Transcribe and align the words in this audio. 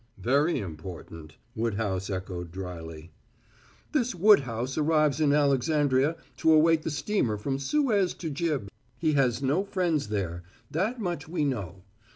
"Very 0.17 0.57
important!" 0.57 1.35
Woodhouse 1.55 2.09
echoed 2.09 2.51
dryly. 2.51 3.11
"This 3.91 4.15
Woodhouse 4.15 4.75
arrives 4.75 5.21
in 5.21 5.31
Alexandria 5.31 6.15
to 6.37 6.51
await 6.53 6.81
the 6.81 6.89
steamer 6.89 7.37
from 7.37 7.59
Suez 7.59 8.15
to 8.15 8.31
Gib. 8.31 8.69
He 8.97 9.13
has 9.13 9.43
no 9.43 9.63
friends 9.63 10.07
there 10.07 10.41
that 10.71 10.99
much 10.99 11.27
we 11.27 11.45
know. 11.45 11.83